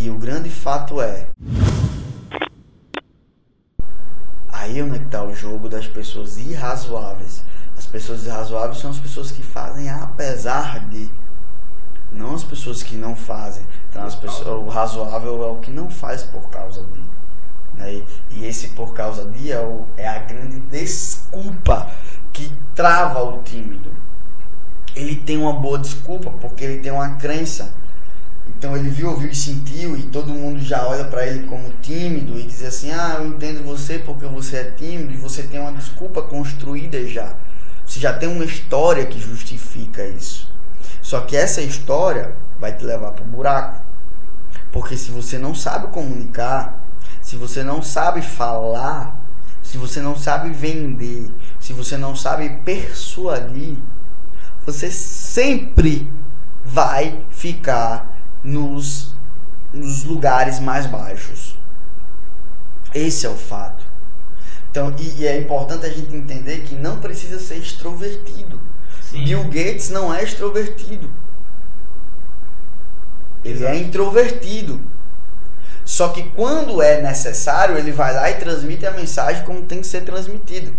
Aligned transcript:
E 0.00 0.08
o 0.10 0.16
grande 0.16 0.48
fato 0.48 1.02
é. 1.02 1.26
Aí 4.48 4.80
onde 4.80 4.96
é 4.96 5.02
está 5.02 5.24
o 5.24 5.34
jogo 5.34 5.68
das 5.68 5.88
pessoas 5.88 6.36
irrazoáveis. 6.36 7.44
As 7.76 7.84
pessoas 7.84 8.24
irrazoáveis 8.24 8.78
são 8.78 8.92
as 8.92 9.00
pessoas 9.00 9.32
que 9.32 9.42
fazem 9.42 9.90
apesar 9.90 10.88
de. 10.88 11.12
Não 12.12 12.36
as 12.36 12.44
pessoas 12.44 12.80
que 12.80 12.96
não 12.96 13.16
fazem. 13.16 13.66
Então 13.88 14.04
as 14.04 14.14
pessoas, 14.14 14.46
o 14.46 14.68
razoável 14.68 15.42
é 15.42 15.46
o 15.46 15.58
que 15.58 15.72
não 15.72 15.90
faz 15.90 16.22
por 16.22 16.48
causa 16.48 16.86
de. 16.86 17.00
Né? 17.74 18.06
E 18.30 18.44
esse 18.44 18.68
por 18.68 18.94
causa 18.94 19.28
de 19.28 19.50
é, 19.50 19.60
o, 19.60 19.84
é 19.96 20.06
a 20.06 20.20
grande 20.20 20.60
desculpa 20.60 21.90
que 22.32 22.56
trava 22.72 23.24
o 23.24 23.42
tímido. 23.42 23.92
Ele 24.94 25.16
tem 25.16 25.36
uma 25.36 25.54
boa 25.54 25.76
desculpa 25.76 26.30
porque 26.30 26.62
ele 26.62 26.78
tem 26.82 26.92
uma 26.92 27.16
crença. 27.16 27.74
Então 28.56 28.76
ele 28.76 28.88
viu, 28.88 29.10
ouviu 29.10 29.30
e 29.30 29.34
sentiu 29.34 29.96
e 29.96 30.02
todo 30.04 30.32
mundo 30.32 30.60
já 30.60 30.86
olha 30.86 31.04
para 31.04 31.26
ele 31.26 31.46
como 31.46 31.70
tímido 31.80 32.38
e 32.38 32.44
diz 32.44 32.62
assim: 32.62 32.90
"Ah, 32.90 33.16
eu 33.18 33.26
entendo 33.26 33.64
você 33.64 33.98
porque 33.98 34.26
você 34.26 34.56
é 34.56 34.70
tímido" 34.72 35.12
e 35.12 35.16
você 35.16 35.42
tem 35.42 35.60
uma 35.60 35.72
desculpa 35.72 36.22
construída 36.22 37.06
já. 37.06 37.36
Você 37.84 38.00
já 38.00 38.12
tem 38.12 38.28
uma 38.28 38.44
história 38.44 39.06
que 39.06 39.18
justifica 39.18 40.04
isso. 40.04 40.52
Só 41.00 41.20
que 41.20 41.36
essa 41.36 41.62
história 41.62 42.36
vai 42.58 42.76
te 42.76 42.84
levar 42.84 43.12
para 43.12 43.24
o 43.24 43.28
buraco. 43.28 43.86
Porque 44.70 44.96
se 44.96 45.10
você 45.10 45.38
não 45.38 45.54
sabe 45.54 45.88
comunicar, 45.88 46.84
se 47.22 47.36
você 47.36 47.62
não 47.62 47.80
sabe 47.80 48.20
falar, 48.20 49.24
se 49.62 49.78
você 49.78 50.00
não 50.00 50.16
sabe 50.16 50.50
vender, 50.50 51.32
se 51.58 51.72
você 51.72 51.96
não 51.96 52.14
sabe 52.14 52.48
persuadir, 52.64 53.78
você 54.66 54.90
sempre 54.90 56.12
vai 56.64 57.24
ficar 57.30 58.07
nos, 58.48 59.14
nos 59.72 60.04
lugares 60.04 60.58
mais 60.58 60.86
baixos. 60.86 61.58
Esse 62.94 63.26
é 63.26 63.28
o 63.28 63.36
fato. 63.36 63.86
Então, 64.70 64.94
e, 64.98 65.20
e, 65.20 65.26
é 65.26 65.38
importante 65.38 65.86
a 65.86 65.90
gente 65.90 66.14
entender 66.14 66.60
que 66.60 66.74
não 66.74 66.98
precisa 66.98 67.38
ser 67.38 67.56
extrovertido. 67.56 68.60
Sim. 69.02 69.24
Bill 69.24 69.44
Gates 69.44 69.90
não 69.90 70.14
é 70.14 70.22
extrovertido. 70.22 71.12
Ele 73.44 73.64
é 73.64 73.68
Exato. 73.68 73.72
é 73.72 73.78
introvertido. 73.78 74.80
Só 75.84 76.08
que 76.08 76.30
quando 76.30 76.82
é 76.82 77.00
necessário, 77.00 77.78
ele 77.78 77.92
vai 77.92 78.14
lá 78.14 78.30
e 78.30 78.34
transmite 78.34 78.86
a 78.86 78.90
mensagem 78.90 79.44
como 79.44 79.64
tem 79.64 79.80
que 79.80 79.86
ser 79.86 80.02
transmitido. 80.02 80.76